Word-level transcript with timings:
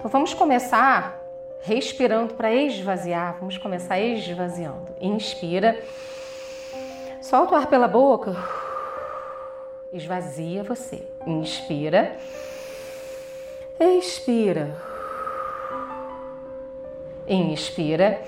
Então 0.00 0.10
vamos 0.10 0.32
começar 0.32 1.20
respirando 1.60 2.32
para 2.32 2.50
esvaziar. 2.50 3.36
Vamos 3.38 3.58
começar 3.58 4.00
esvaziando. 4.00 4.96
Inspira. 4.98 5.78
Solta 7.20 7.52
o 7.52 7.58
ar 7.58 7.66
pela 7.66 7.86
boca. 7.86 8.34
Esvazia 9.92 10.62
você. 10.62 11.06
Inspira. 11.26 12.16
Expira. 13.78 14.74
Inspira. 17.28 18.22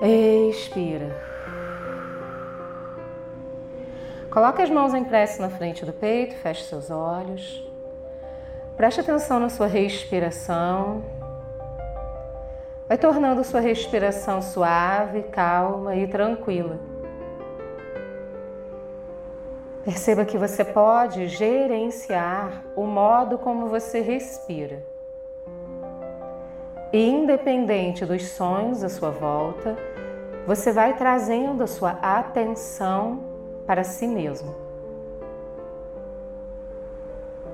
Expira. 0.00 1.22
Coloque 4.30 4.62
as 4.62 4.70
mãos 4.70 4.94
em 4.94 5.04
prece 5.04 5.38
na 5.38 5.50
frente 5.50 5.84
do 5.84 5.92
peito, 5.92 6.34
feche 6.36 6.64
seus 6.64 6.90
olhos. 6.90 7.65
Preste 8.76 9.00
atenção 9.00 9.40
na 9.40 9.48
sua 9.48 9.66
respiração. 9.66 11.02
Vai 12.86 12.98
tornando 12.98 13.42
sua 13.42 13.60
respiração 13.60 14.42
suave, 14.42 15.22
calma 15.22 15.96
e 15.96 16.06
tranquila. 16.06 16.78
Perceba 19.82 20.26
que 20.26 20.36
você 20.36 20.62
pode 20.62 21.26
gerenciar 21.26 22.64
o 22.76 22.86
modo 22.86 23.38
como 23.38 23.68
você 23.68 24.00
respira. 24.00 24.84
E 26.92 27.08
independente 27.08 28.04
dos 28.04 28.28
sonhos 28.28 28.84
à 28.84 28.90
sua 28.90 29.10
volta, 29.10 29.74
você 30.46 30.70
vai 30.70 30.94
trazendo 30.96 31.62
a 31.62 31.66
sua 31.66 31.92
atenção 32.02 33.20
para 33.66 33.82
si 33.82 34.06
mesmo. 34.06 34.65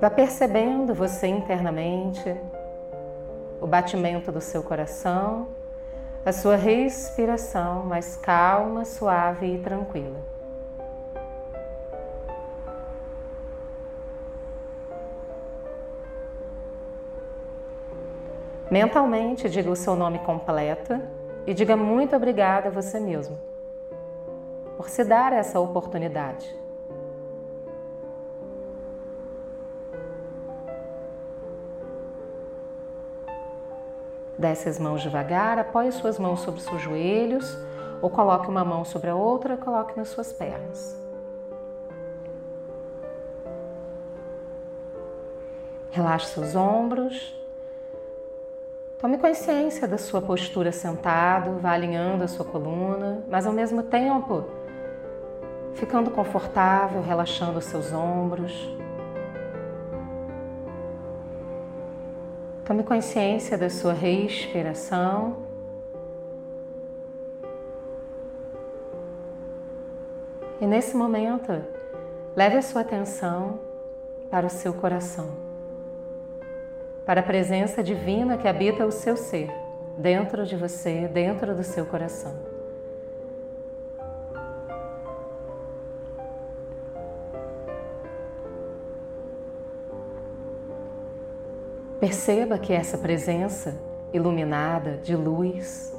Vá 0.03 0.11
percebendo 0.11 0.93
você 0.93 1.29
internamente, 1.29 2.37
o 3.61 3.69
batimento 3.69 4.33
do 4.33 4.41
seu 4.41 4.61
coração, 4.61 5.47
a 6.27 6.33
sua 6.33 6.57
respiração 6.57 7.85
mais 7.85 8.17
calma, 8.17 8.85
suave 8.85 9.47
e 9.47 9.59
tranquila. 9.61 10.19
Mentalmente, 18.69 19.49
diga 19.49 19.71
o 19.71 19.77
seu 19.77 19.95
nome 19.95 20.19
completo 20.19 21.01
e 21.47 21.55
diga 21.55 21.77
muito 21.77 22.17
obrigada 22.17 22.71
a 22.71 22.73
você 22.73 22.99
mesmo 22.99 23.39
por 24.77 24.89
se 24.89 25.05
dar 25.05 25.33
essa 25.33 25.61
oportunidade. 25.61 26.62
Desce 34.43 34.69
as 34.69 34.77
mãos 34.77 35.01
devagar, 35.01 35.57
apoie 35.57 35.93
suas 35.93 36.19
mãos 36.19 36.41
sobre 36.41 36.61
seus 36.61 36.83
joelhos 36.83 37.57
ou 38.01 38.11
coloque 38.11 38.49
uma 38.49 38.65
mão 38.65 38.85
sobre 38.85 39.09
a 39.09 39.15
outra, 39.15 39.57
coloque 39.57 39.97
nas 39.97 40.09
suas 40.09 40.33
pernas. 40.33 41.01
Relaxe 45.93 46.27
seus 46.35 46.57
ombros, 46.57 47.41
Tome 48.99 49.19
consciência 49.19 49.89
da 49.89 49.99
sua 49.99 50.23
postura 50.23 50.71
sentado, 50.71 51.59
vá 51.61 51.73
alinhando 51.73 52.23
a 52.23 52.29
sua 52.29 52.45
coluna, 52.45 53.25
mas 53.29 53.47
ao 53.47 53.53
mesmo 53.53 53.83
tempo 53.83 54.45
ficando 55.75 56.09
confortável, 56.11 57.03
relaxando 57.03 57.59
os 57.59 57.65
seus 57.65 57.93
ombros. 57.93 58.53
Tome 62.65 62.83
consciência 62.83 63.59
da 63.59 63.69
sua 63.69 63.93
respiração. 63.93 65.37
E 70.61 70.67
nesse 70.67 70.97
momento, 70.97 71.61
leve 72.37 72.57
a 72.57 72.63
sua 72.63 72.83
atenção 72.83 73.59
para 74.31 74.47
o 74.47 74.51
seu 74.51 74.73
coração 74.73 75.53
para 77.05 77.21
a 77.21 77.25
presença 77.25 77.83
divina 77.83 78.39
que 78.39 78.49
habita 78.49 78.87
o 78.87 78.93
seu 78.93 79.17
ser, 79.17 79.51
dentro 79.99 80.47
de 80.47 80.57
você, 80.57 81.09
dentro 81.09 81.55
do 81.55 81.65
seu 81.65 81.85
coração. 81.85 82.52
Perceba 92.03 92.59
que 92.59 92.73
essa 92.73 92.99
presença 92.99 93.81
iluminada 94.13 94.97
de 94.97 95.15
luz, 95.15 95.97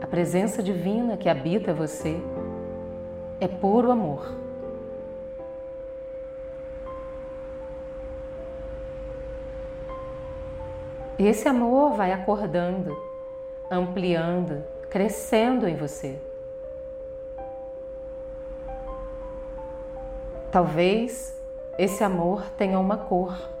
a 0.00 0.04
presença 0.04 0.60
divina 0.60 1.16
que 1.16 1.28
habita 1.28 1.72
você, 1.72 2.20
é 3.40 3.46
puro 3.46 3.92
amor. 3.92 4.26
E 11.16 11.28
esse 11.28 11.48
amor 11.48 11.92
vai 11.92 12.10
acordando, 12.10 12.92
ampliando, 13.70 14.64
crescendo 14.90 15.68
em 15.68 15.76
você. 15.76 16.18
Talvez 20.50 21.40
esse 21.78 22.02
amor 22.02 22.42
tenha 22.58 22.80
uma 22.80 22.96
cor, 22.96 23.55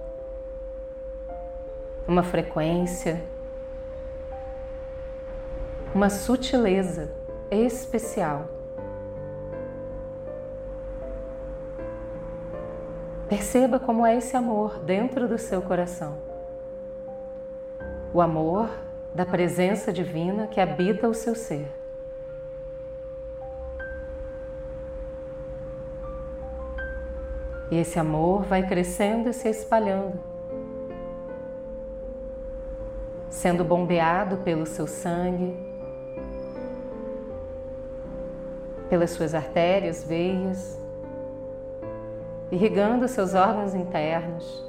uma 2.06 2.22
frequência, 2.22 3.22
uma 5.94 6.08
sutileza 6.10 7.12
especial. 7.50 8.48
Perceba 13.28 13.80
como 13.80 14.06
é 14.06 14.16
esse 14.16 14.36
amor 14.36 14.78
dentro 14.80 15.26
do 15.26 15.36
seu 15.36 15.60
coração 15.60 16.26
o 18.16 18.20
amor 18.22 18.70
da 19.14 19.26
presença 19.26 19.92
divina 19.92 20.46
que 20.46 20.58
habita 20.58 21.06
o 21.06 21.12
seu 21.12 21.34
ser. 21.34 21.68
E 27.70 27.76
esse 27.76 27.98
amor 27.98 28.44
vai 28.44 28.66
crescendo 28.66 29.28
e 29.28 29.34
se 29.34 29.50
espalhando, 29.50 30.18
sendo 33.36 33.64
bombeado 33.64 34.38
pelo 34.38 34.66
seu 34.66 34.86
sangue, 34.86 35.54
pelas 38.88 39.10
suas 39.10 39.34
artérias, 39.34 40.04
veias, 40.04 40.80
irrigando 42.50 43.06
seus 43.08 43.34
órgãos 43.34 43.74
internos 43.74 44.66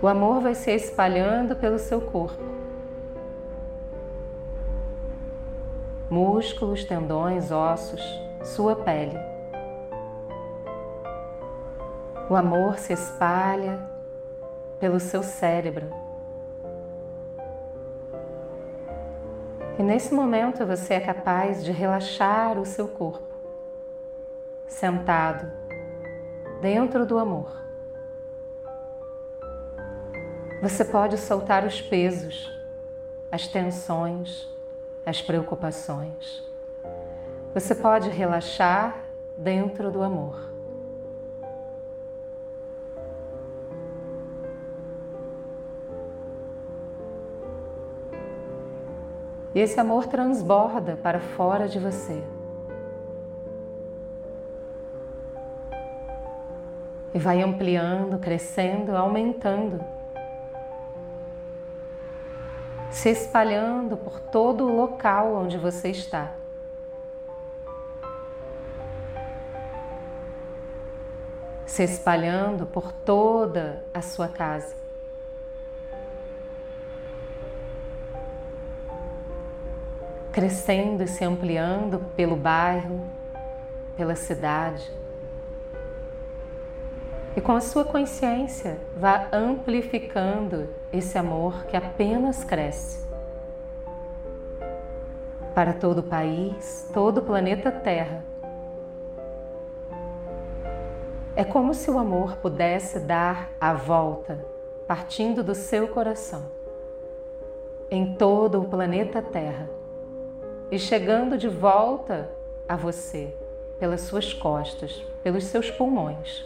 o 0.00 0.06
amor 0.06 0.40
vai 0.40 0.54
se 0.54 0.70
espalhando 0.70 1.56
pelo 1.56 1.76
seu 1.76 2.00
corpo. 2.00 2.40
Músculos, 6.08 6.84
tendões, 6.84 7.50
ossos, 7.50 8.00
sua 8.44 8.76
pele. 8.76 9.18
O 12.30 12.36
amor 12.36 12.78
se 12.78 12.92
espalha 12.92 13.80
pelo 14.78 15.00
seu 15.00 15.20
cérebro. 15.24 15.88
E 19.78 19.82
nesse 19.82 20.12
momento 20.12 20.66
você 20.66 20.94
é 20.94 21.00
capaz 21.00 21.64
de 21.64 21.70
relaxar 21.70 22.58
o 22.58 22.66
seu 22.66 22.88
corpo, 22.88 23.32
sentado, 24.66 25.52
dentro 26.60 27.06
do 27.06 27.16
amor. 27.16 27.56
Você 30.60 30.84
pode 30.84 31.16
soltar 31.16 31.64
os 31.64 31.80
pesos, 31.80 32.52
as 33.30 33.46
tensões, 33.46 34.48
as 35.06 35.22
preocupações. 35.22 36.42
Você 37.54 37.72
pode 37.72 38.10
relaxar 38.10 39.04
dentro 39.36 39.92
do 39.92 40.02
amor. 40.02 40.57
E 49.54 49.60
esse 49.60 49.78
amor 49.80 50.06
transborda 50.06 50.96
para 50.96 51.20
fora 51.20 51.68
de 51.68 51.78
você. 51.78 52.22
E 57.14 57.18
vai 57.18 57.42
ampliando, 57.42 58.18
crescendo, 58.18 58.96
aumentando 58.96 59.82
se 62.90 63.10
espalhando 63.10 63.96
por 63.96 64.18
todo 64.18 64.64
o 64.66 64.74
local 64.74 65.34
onde 65.34 65.56
você 65.56 65.90
está. 65.90 66.32
Se 71.64 71.84
espalhando 71.84 72.66
por 72.66 72.90
toda 72.90 73.84
a 73.94 74.02
sua 74.02 74.26
casa. 74.26 74.74
Crescendo 80.38 81.02
e 81.02 81.08
se 81.08 81.24
ampliando 81.24 81.98
pelo 82.14 82.36
bairro, 82.36 83.00
pela 83.96 84.14
cidade. 84.14 84.88
E 87.36 87.40
com 87.40 87.50
a 87.50 87.60
sua 87.60 87.84
consciência, 87.84 88.78
vá 88.96 89.26
amplificando 89.32 90.68
esse 90.92 91.18
amor 91.18 91.64
que 91.64 91.76
apenas 91.76 92.44
cresce 92.44 93.04
para 95.56 95.72
todo 95.72 95.98
o 95.98 96.04
país, 96.04 96.88
todo 96.94 97.18
o 97.18 97.22
planeta 97.22 97.72
Terra. 97.72 98.24
É 101.34 101.42
como 101.42 101.74
se 101.74 101.90
o 101.90 101.98
amor 101.98 102.36
pudesse 102.36 103.00
dar 103.00 103.50
a 103.60 103.74
volta, 103.74 104.38
partindo 104.86 105.42
do 105.42 105.56
seu 105.56 105.88
coração, 105.88 106.44
em 107.90 108.14
todo 108.14 108.60
o 108.60 108.68
planeta 108.68 109.20
Terra 109.20 109.77
e 110.70 110.78
chegando 110.78 111.38
de 111.38 111.48
volta 111.48 112.30
a 112.68 112.76
você 112.76 113.34
pelas 113.78 114.02
suas 114.02 114.34
costas, 114.34 115.02
pelos 115.22 115.44
seus 115.44 115.70
pulmões. 115.70 116.44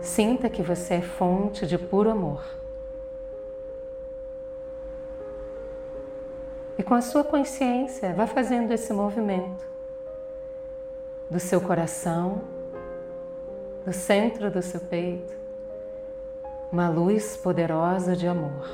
Sinta 0.00 0.48
que 0.48 0.62
você 0.62 0.94
é 0.94 1.02
fonte 1.02 1.66
de 1.66 1.78
puro 1.78 2.10
amor. 2.10 2.42
E 6.76 6.82
com 6.82 6.94
a 6.94 7.02
sua 7.02 7.22
consciência, 7.22 8.14
vá 8.14 8.26
fazendo 8.26 8.72
esse 8.72 8.92
movimento 8.92 9.68
do 11.28 11.38
seu 11.38 11.60
coração, 11.60 12.40
do 13.84 13.92
centro 13.92 14.50
do 14.50 14.60
seu 14.60 14.80
peito, 14.80 15.34
uma 16.70 16.88
luz 16.88 17.36
poderosa 17.36 18.14
de 18.14 18.26
amor, 18.28 18.68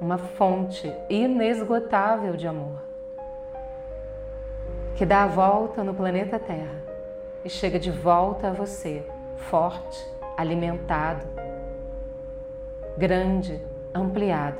uma 0.00 0.16
fonte 0.16 0.92
inesgotável 1.08 2.34
de 2.34 2.48
amor, 2.48 2.82
que 4.96 5.04
dá 5.04 5.24
a 5.24 5.26
volta 5.26 5.84
no 5.84 5.94
planeta 5.94 6.38
Terra 6.38 6.82
e 7.44 7.50
chega 7.50 7.78
de 7.78 7.90
volta 7.90 8.48
a 8.48 8.52
você, 8.52 9.04
forte, 9.36 10.04
alimentado, 10.36 11.26
grande, 12.96 13.60
ampliado, 13.94 14.58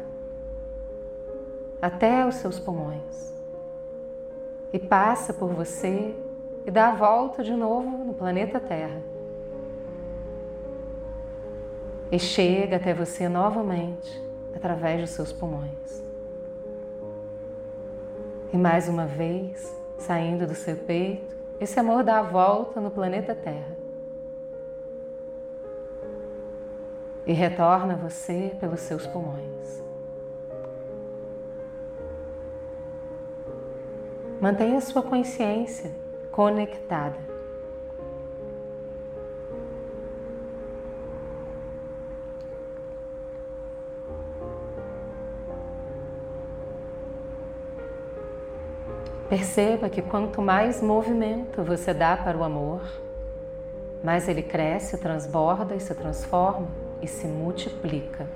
até 1.81 2.27
os 2.27 2.37
seus 2.37 2.59
pulmões. 2.59 3.33
E 4.71 4.79
passa 4.79 5.33
por 5.33 5.49
você 5.49 6.15
e 6.67 6.71
dá 6.71 6.89
a 6.89 6.95
volta 6.95 7.43
de 7.43 7.55
novo 7.55 8.05
no 8.05 8.13
planeta 8.13 8.61
Terra. 8.61 9.18
E 12.11 12.19
chega 12.19 12.77
até 12.77 12.95
você 12.95 13.29
novamente 13.29 14.23
através 14.55 15.01
dos 15.01 15.11
seus 15.11 15.33
pulmões. 15.33 16.03
E 18.53 18.57
mais 18.57 18.89
uma 18.89 19.07
vez, 19.07 19.77
saindo 19.99 20.47
do 20.47 20.55
seu 20.55 20.77
peito, 20.77 21.37
esse 21.61 21.79
amor 21.79 22.03
dá 22.03 22.19
a 22.19 22.23
volta 22.23 22.81
no 22.81 22.91
planeta 22.91 23.35
Terra. 23.35 23.89
e 27.29 27.33
retorna 27.35 27.93
a 27.93 27.97
você 27.97 28.57
pelos 28.59 28.81
seus 28.81 29.07
pulmões. 29.07 29.85
Mantenha 34.41 34.81
sua 34.81 35.03
consciência 35.03 35.91
conectada. 36.33 37.19
Perceba 49.29 49.91
que 49.91 50.01
quanto 50.01 50.41
mais 50.41 50.81
movimento 50.81 51.63
você 51.63 51.93
dá 51.93 52.17
para 52.17 52.39
o 52.39 52.43
amor, 52.43 52.81
mais 54.03 54.27
ele 54.27 54.43
cresce, 54.43 54.97
transborda 54.97 55.75
e 55.75 55.81
se 55.81 55.95
transforma 55.95 56.67
e 57.03 57.07
se 57.07 57.27
multiplica. 57.27 58.27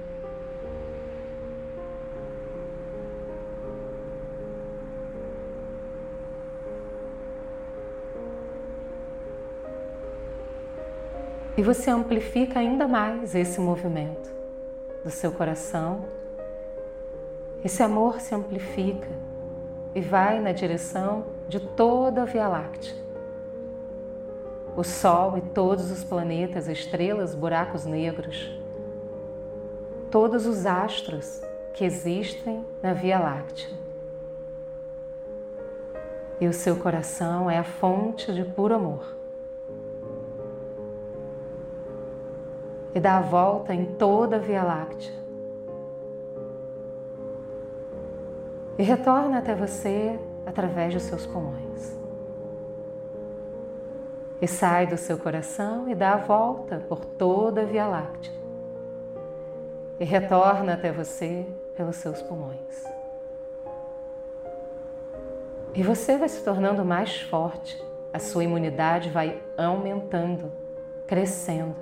E 11.57 11.63
você 11.63 11.91
amplifica 11.91 12.59
ainda 12.59 12.87
mais 12.87 13.35
esse 13.35 13.59
movimento 13.61 14.31
do 15.03 15.11
seu 15.11 15.33
coração. 15.33 16.05
Esse 17.65 17.83
amor 17.83 18.21
se 18.21 18.35
amplifica 18.35 19.32
e 19.95 20.01
vai 20.01 20.41
na 20.41 20.53
direção 20.53 21.25
de 21.49 21.61
toda 21.61 22.23
a 22.23 22.25
Via 22.25 22.49
Láctea 22.49 23.03
o 24.77 24.83
Sol 24.83 25.37
e 25.37 25.41
todos 25.41 25.91
os 25.91 26.03
planetas, 26.03 26.67
estrelas, 26.67 27.35
buracos 27.35 27.85
negros, 27.85 28.51
todos 30.11 30.47
os 30.47 30.65
astros 30.65 31.43
que 31.75 31.85
existem 31.85 32.65
na 32.83 32.93
Via 32.95 33.19
Láctea. 33.19 33.69
E 36.41 36.49
o 36.49 36.53
seu 36.53 36.77
coração 36.77 37.51
é 37.51 37.59
a 37.59 37.65
fonte 37.65 38.33
de 38.33 38.45
puro 38.45 38.75
amor. 38.75 39.17
E 42.95 43.01
dá 43.01 43.19
a 43.19 43.23
volta 43.23 43.75
em 43.75 43.85
toda 43.85 44.37
a 44.37 44.39
Via 44.39 44.63
Láctea. 44.63 45.22
E 48.79 48.83
retorna 48.83 49.39
até 49.39 49.55
você 49.55 50.19
através 50.47 50.95
dos 50.95 51.03
seus 51.03 51.27
pulmões 51.27 52.03
e 54.43 54.49
sai 54.49 54.89
do 54.89 54.97
seu 54.97 55.17
coração 55.17 55.89
e 55.89 55.95
dá 55.95 56.15
a 56.15 56.17
volta 56.17 56.79
por 56.89 57.05
toda 57.05 57.63
a 57.63 57.65
Via 57.65 57.87
Láctea 57.87 58.33
e 60.01 60.05
retorna 60.05 60.75
até 60.75 60.91
você 60.91 61.47
pelos 61.77 61.95
seus 61.95 62.21
pulmões. 62.21 62.85
E 65.73 65.81
você 65.81 66.19
vai 66.19 66.29
se 66.29 66.43
tornando 66.43 66.85
mais 66.85 67.21
forte, 67.21 67.81
a 68.13 68.19
sua 68.19 68.43
imunidade 68.43 69.11
vai 69.11 69.41
aumentando, 69.57 70.51
crescendo. 71.07 71.77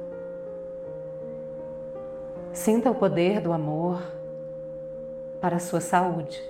Sinta 2.53 2.91
o 2.91 2.95
poder 2.95 3.41
do 3.41 3.55
amor 3.55 4.03
para 5.41 5.57
a 5.57 5.61
sua 5.61 5.81
saúde, 5.81 6.43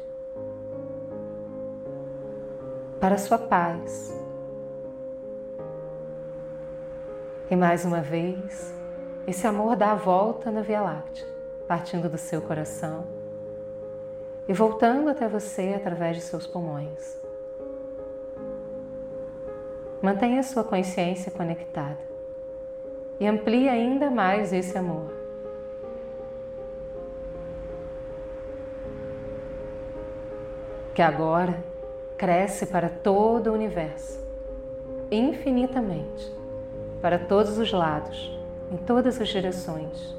para 3.01 3.17
sua 3.19 3.39
paz 3.39 4.21
E 7.51 7.57
mais 7.57 7.85
uma 7.85 8.01
vez, 8.01 8.73
esse 9.27 9.45
amor 9.45 9.75
dá 9.75 9.91
a 9.91 9.97
volta 9.97 10.53
na 10.53 10.63
Via 10.63 10.81
Láctea, 10.81 11.27
partindo 11.67 12.09
do 12.09 12.17
seu 12.17 12.41
coração 12.41 13.05
e 14.47 14.53
voltando 14.53 15.11
até 15.11 15.27
você 15.27 15.75
através 15.77 16.17
de 16.17 16.23
seus 16.23 16.47
pulmões. 16.47 17.21
Mantenha 20.01 20.45
sua 20.45 20.63
consciência 20.63 21.33
conectada 21.33 21.99
e 23.19 23.27
amplie 23.27 23.69
ainda 23.69 24.09
mais 24.11 24.53
esse 24.53 24.79
amor. 24.79 25.11
Que 30.95 31.03
agora 31.03 31.70
cresce 32.21 32.67
para 32.67 32.91
todo 32.91 33.47
o 33.47 33.55
universo, 33.55 34.23
infinitamente 35.11 36.31
para 37.01 37.19
todos 37.19 37.57
os 37.57 37.73
lados, 37.73 38.39
em 38.71 38.77
todas 38.77 39.19
as 39.19 39.27
direções, 39.27 40.15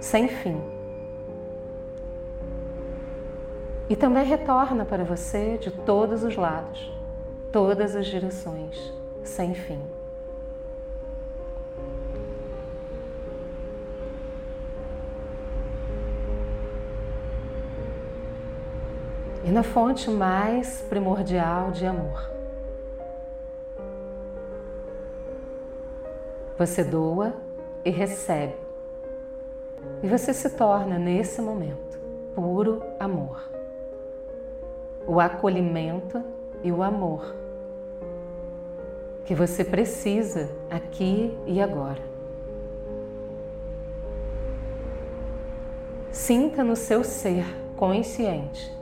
sem 0.00 0.26
fim. 0.26 0.60
E 3.88 3.94
também 3.94 4.24
retorna 4.24 4.84
para 4.84 5.04
você 5.04 5.56
de 5.58 5.70
todos 5.70 6.24
os 6.24 6.34
lados, 6.34 6.92
todas 7.52 7.94
as 7.94 8.06
direções, 8.06 8.92
sem 9.22 9.54
fim. 9.54 9.80
E 19.52 19.54
na 19.54 19.62
fonte 19.62 20.08
mais 20.08 20.80
primordial 20.88 21.72
de 21.72 21.84
amor. 21.84 22.30
Você 26.56 26.82
doa 26.82 27.34
e 27.84 27.90
recebe. 27.90 28.54
E 30.02 30.08
você 30.08 30.32
se 30.32 30.48
torna, 30.48 30.98
nesse 30.98 31.42
momento, 31.42 32.00
puro 32.34 32.82
amor. 32.98 33.46
O 35.06 35.20
acolhimento 35.20 36.24
e 36.64 36.72
o 36.72 36.82
amor. 36.82 37.34
que 39.26 39.34
você 39.34 39.62
precisa 39.62 40.48
aqui 40.70 41.38
e 41.46 41.60
agora. 41.60 42.00
Sinta 46.10 46.64
no 46.64 46.74
seu 46.74 47.04
ser 47.04 47.44
consciente 47.76 48.80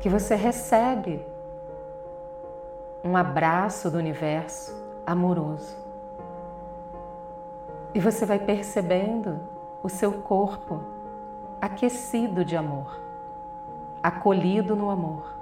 que 0.00 0.08
você 0.08 0.34
recebe 0.34 1.24
um 3.04 3.16
abraço 3.16 3.90
do 3.90 3.98
universo 3.98 4.74
amoroso. 5.06 5.76
E 7.94 8.00
você 8.00 8.24
vai 8.24 8.38
percebendo 8.38 9.40
o 9.82 9.88
seu 9.88 10.12
corpo 10.22 10.80
aquecido 11.60 12.44
de 12.44 12.56
amor, 12.56 12.98
acolhido 14.02 14.74
no 14.74 14.88
amor, 14.88 15.34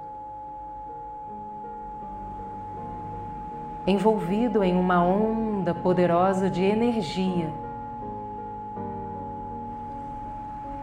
envolvido 3.87 4.61
em 4.61 4.75
uma 4.75 5.03
onda 5.03 5.73
poderosa 5.73 6.49
de 6.49 6.63
energia 6.63 7.53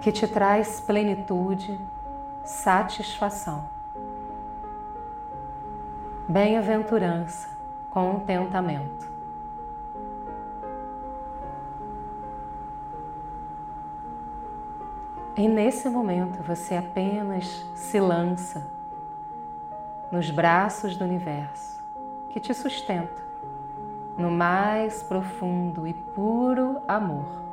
que 0.01 0.11
te 0.13 0.27
traz 0.27 0.81
plenitude, 0.81 1.81
satisfação, 2.47 3.69
bem-aventurança, 6.29 7.49
contentamento. 7.91 9.11
E 15.37 15.49
nesse 15.49 15.89
momento 15.89 16.41
você 16.43 16.77
apenas 16.77 17.67
se 17.75 17.99
lança 17.99 18.65
nos 20.11 20.31
braços 20.31 20.97
do 20.97 21.05
universo 21.05 21.83
que 22.31 22.39
te 22.39 22.55
sustenta 22.55 23.27
no 24.17 24.31
mais 24.31 25.03
profundo 25.03 25.85
e 25.85 25.93
puro 25.93 26.81
amor. 26.87 27.46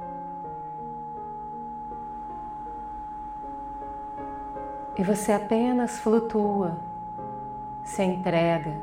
E 4.96 5.04
você 5.04 5.32
apenas 5.32 5.98
flutua, 6.00 6.78
se 7.84 8.04
entrega 8.04 8.80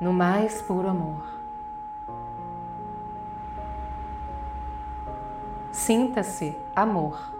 no 0.00 0.12
mais 0.12 0.62
puro 0.62 0.88
amor. 0.88 1.36
Sinta-se 5.70 6.56
amor. 6.74 7.35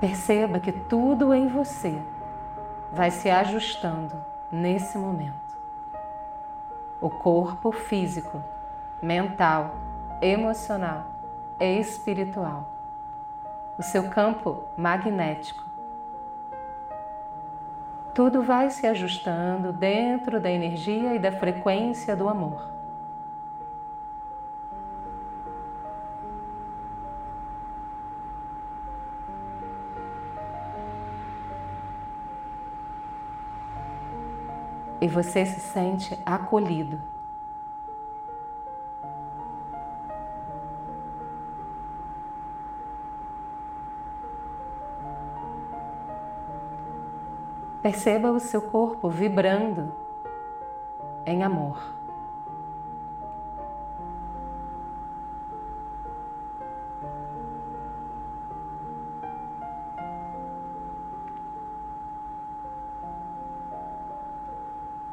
Perceba 0.00 0.58
que 0.58 0.72
tudo 0.72 1.34
em 1.34 1.46
você 1.46 2.00
vai 2.90 3.10
se 3.10 3.28
ajustando 3.28 4.14
nesse 4.50 4.96
momento. 4.96 5.58
O 6.98 7.10
corpo 7.10 7.70
físico, 7.70 8.42
mental, 9.02 9.74
emocional 10.22 11.04
e 11.60 11.78
espiritual. 11.78 12.70
O 13.76 13.82
seu 13.82 14.08
campo 14.08 14.64
magnético. 14.74 15.64
Tudo 18.14 18.42
vai 18.42 18.70
se 18.70 18.86
ajustando 18.86 19.70
dentro 19.70 20.40
da 20.40 20.50
energia 20.50 21.14
e 21.14 21.18
da 21.18 21.30
frequência 21.30 22.16
do 22.16 22.26
amor. 22.26 22.70
E 35.00 35.08
você 35.08 35.46
se 35.46 35.60
sente 35.60 36.20
acolhido. 36.26 37.00
Perceba 47.82 48.30
o 48.30 48.38
seu 48.38 48.60
corpo 48.60 49.08
vibrando 49.08 49.90
em 51.24 51.42
amor. 51.42 51.99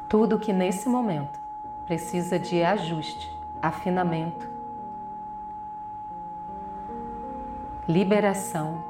Tudo 0.08 0.38
que 0.38 0.54
nesse 0.54 0.88
momento 0.88 1.38
precisa 1.84 2.38
de 2.38 2.62
ajuste, 2.62 3.36
afinamento, 3.60 4.48
liberação, 7.86 8.82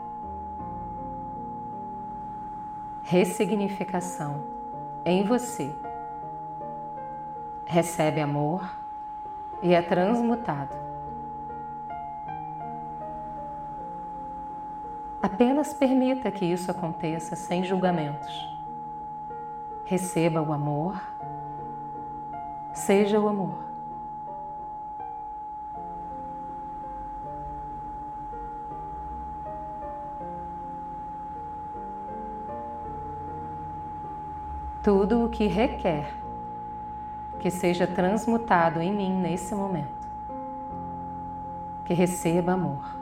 ressignificação 3.02 4.44
em 5.04 5.24
você. 5.24 5.74
Recebe 7.64 8.20
amor 8.20 8.70
e 9.60 9.74
é 9.74 9.82
transmutado. 9.82 10.76
Apenas 15.20 15.74
permita 15.74 16.30
que 16.30 16.44
isso 16.44 16.70
aconteça 16.70 17.34
sem 17.34 17.64
julgamentos. 17.64 18.57
Receba 19.88 20.42
o 20.42 20.52
amor, 20.52 21.00
seja 22.74 23.18
o 23.18 23.26
amor. 23.26 23.56
Tudo 34.82 35.24
o 35.24 35.30
que 35.30 35.46
requer 35.46 36.12
que 37.40 37.50
seja 37.50 37.86
transmutado 37.86 38.82
em 38.82 38.92
mim 38.92 39.14
nesse 39.14 39.54
momento, 39.54 40.06
que 41.86 41.94
receba 41.94 42.52
amor. 42.52 42.97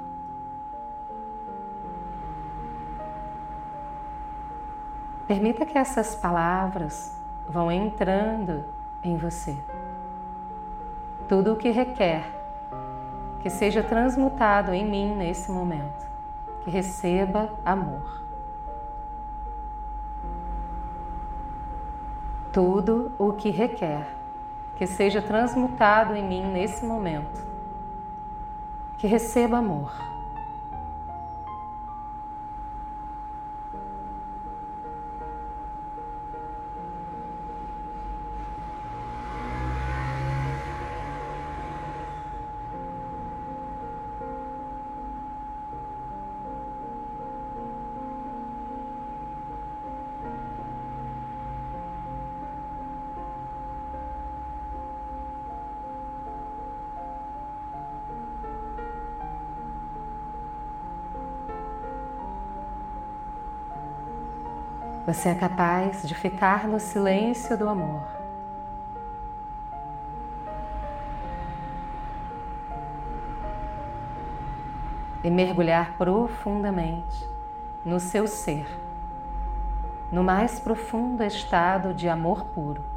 Permita 5.26 5.66
que 5.66 5.76
essas 5.76 6.14
palavras 6.14 7.16
vão 7.48 7.70
entrando 7.70 8.64
em 9.02 9.16
você. 9.16 9.56
Tudo 11.28 11.52
o 11.52 11.56
que 11.56 11.70
requer 11.70 12.24
que 13.40 13.50
seja 13.50 13.82
transmutado 13.82 14.72
em 14.72 14.84
mim 14.84 15.14
nesse 15.16 15.50
momento, 15.50 16.06
que 16.62 16.70
receba 16.70 17.50
amor. 17.64 18.22
Tudo 22.52 23.12
o 23.18 23.32
que 23.32 23.50
requer 23.50 24.16
que 24.76 24.86
seja 24.86 25.22
transmutado 25.22 26.14
em 26.14 26.24
mim 26.24 26.44
nesse 26.44 26.84
momento, 26.84 27.46
que 28.98 29.06
receba 29.06 29.58
amor. 29.58 29.92
Você 65.06 65.28
é 65.28 65.34
capaz 65.36 66.02
de 66.02 66.16
ficar 66.16 66.66
no 66.66 66.80
silêncio 66.80 67.56
do 67.56 67.68
amor. 67.68 68.02
E 75.22 75.30
mergulhar 75.30 75.92
profundamente 75.96 77.24
no 77.84 78.00
seu 78.00 78.26
ser, 78.26 78.66
no 80.10 80.24
mais 80.24 80.58
profundo 80.58 81.22
estado 81.22 81.94
de 81.94 82.08
amor 82.08 82.46
puro. 82.46 82.95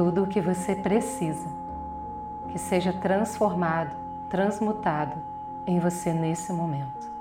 Tudo 0.00 0.22
o 0.22 0.26
que 0.26 0.40
você 0.40 0.74
precisa 0.74 1.46
que 2.48 2.58
seja 2.58 2.90
transformado, 2.90 3.94
transmutado 4.30 5.20
em 5.66 5.78
você 5.78 6.10
nesse 6.14 6.54
momento. 6.54 7.12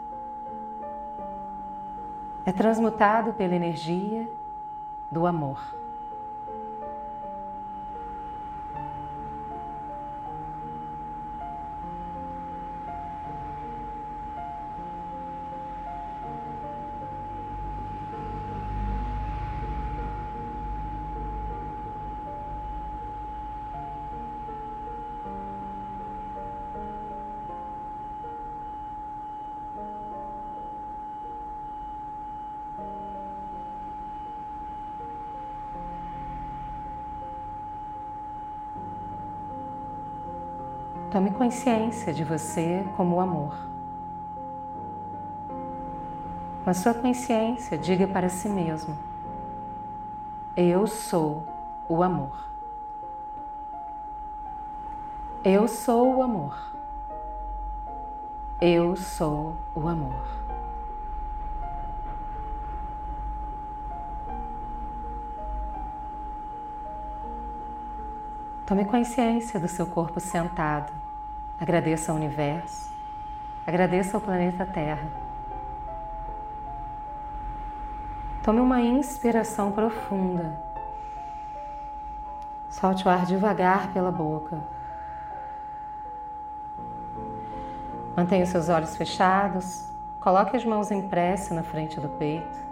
É 2.46 2.54
transmutado 2.54 3.34
pela 3.34 3.54
energia 3.54 4.32
do 5.12 5.28
amor. 5.28 5.62
Tome 41.12 41.32
consciência 41.32 42.14
de 42.14 42.24
você 42.24 42.86
como 42.96 43.16
o 43.16 43.20
amor. 43.20 43.56
Com 46.64 46.70
a 46.70 46.74
sua 46.74 46.94
consciência, 46.94 47.80
diga 47.80 48.08
para 48.08 48.30
si 48.30 48.48
mesmo: 48.48 48.96
Eu 50.56 50.86
sou 50.86 51.48
o 51.88 52.04
amor. 52.04 52.48
Eu 55.44 55.68
sou 55.68 56.18
o 56.18 56.22
amor. 56.22 56.56
Eu 58.62 58.96
sou 58.96 59.56
o 59.74 59.88
amor. 59.88 60.39
Tome 68.70 68.86
consciência 68.86 69.60
do 69.60 69.68
seu 69.68 69.88
corpo 69.88 70.20
sentado. 70.20 70.94
Agradeça 71.60 72.12
ao 72.12 72.16
universo. 72.16 72.92
Agradeça 73.66 74.16
ao 74.16 74.22
planeta 74.22 74.64
Terra. 74.64 75.10
Tome 78.44 78.60
uma 78.60 78.80
inspiração 78.80 79.72
profunda. 79.72 80.56
Solte 82.70 83.08
o 83.08 83.10
ar 83.10 83.26
devagar 83.26 83.92
pela 83.92 84.12
boca. 84.12 84.60
Mantenha 88.16 88.44
os 88.44 88.50
seus 88.50 88.70
olhos 88.70 88.96
fechados. 88.96 89.90
Coloque 90.20 90.56
as 90.56 90.64
mãos 90.64 90.92
em 90.92 91.02
prece 91.10 91.56
na 91.56 91.64
frente 91.64 92.00
do 92.00 92.08
peito. 92.08 92.69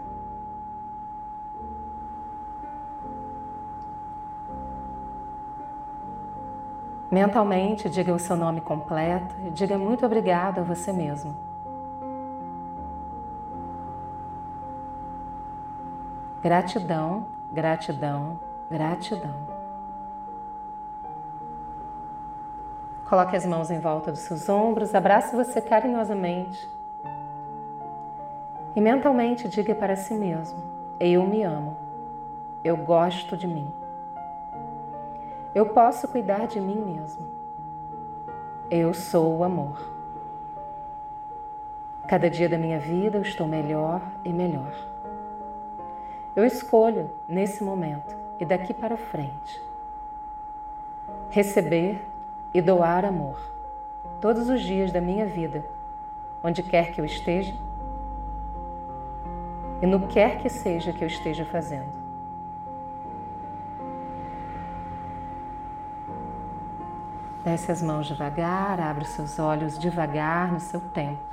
Mentalmente, 7.17 7.89
diga 7.89 8.13
o 8.13 8.19
seu 8.19 8.36
nome 8.36 8.62
completo 8.62 9.34
e 9.43 9.49
diga 9.49 9.75
muito 9.75 10.06
obrigado 10.06 10.60
a 10.60 10.62
você 10.62 10.93
mesmo. 10.93 11.36
Gratidão, 16.43 17.25
gratidão, 17.51 18.39
gratidão. 18.69 19.34
Coloque 23.10 23.36
as 23.36 23.47
mãos 23.47 23.71
em 23.71 23.80
volta 23.80 24.12
dos 24.12 24.19
seus 24.19 24.47
ombros, 24.47 24.93
abrace 24.93 25.36
você 25.36 25.60
carinhosamente. 25.60 26.69
E 28.75 28.80
mentalmente 28.80 29.49
diga 29.49 29.73
para 29.73 29.95
si 29.95 30.13
mesmo: 30.13 30.60
Eu 30.99 31.25
me 31.25 31.41
amo. 31.41 31.75
Eu 32.63 32.77
gosto 32.77 33.36
de 33.36 33.47
mim. 33.47 33.73
Eu 35.53 35.65
posso 35.67 36.07
cuidar 36.07 36.47
de 36.47 36.60
mim 36.60 36.79
mesmo. 36.79 37.25
Eu 38.69 38.93
sou 38.93 39.38
o 39.38 39.43
amor. 39.43 39.79
Cada 42.07 42.29
dia 42.29 42.47
da 42.47 42.57
minha 42.57 42.79
vida 42.79 43.17
eu 43.17 43.21
estou 43.21 43.47
melhor 43.47 44.01
e 44.23 44.31
melhor. 44.31 44.73
Eu 46.36 46.45
escolho 46.45 47.10
nesse 47.27 47.63
momento 47.63 48.15
e 48.39 48.45
daqui 48.45 48.73
para 48.73 48.95
frente 48.95 49.62
receber 51.29 52.05
e 52.53 52.62
doar 52.62 53.05
amor 53.05 53.39
todos 54.21 54.49
os 54.49 54.62
dias 54.62 54.91
da 54.91 55.01
minha 55.01 55.25
vida, 55.25 55.65
onde 56.43 56.63
quer 56.63 56.91
que 56.91 57.01
eu 57.01 57.05
esteja 57.05 57.53
e 59.81 59.86
no 59.86 60.07
quer 60.07 60.39
que 60.39 60.49
seja 60.49 60.91
que 60.91 61.03
eu 61.03 61.07
esteja 61.07 61.45
fazendo. 61.45 62.07
Desce 67.47 67.71
as 67.71 67.81
mãos 67.81 68.05
devagar, 68.05 68.77
abre 68.77 69.05
os 69.05 69.12
seus 69.12 69.39
olhos 69.39 69.79
devagar 69.79 70.51
no 70.51 70.60
seu 70.60 70.81
tempo. 70.81 71.27